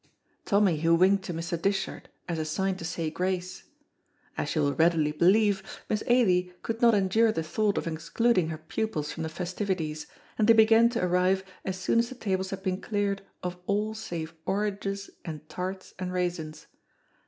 [0.45, 1.61] Tommy who winked to Mr.
[1.61, 3.65] Dishart as a sign to say grace.
[4.35, 8.57] As you will readily believe, Miss Ailie could not endure the thought of excluding her
[8.57, 10.07] pupils from the festivities,
[10.39, 13.93] and they began to arrive as soon as the tables had been cleared of all
[13.93, 16.65] save oranges and tarts and raisins.